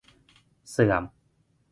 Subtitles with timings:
[0.69, 1.03] เสื่อม